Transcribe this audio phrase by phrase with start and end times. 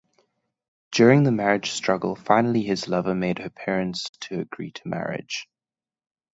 [0.91, 5.47] During the marriage struggle finally his lover made her parents to agree marriage.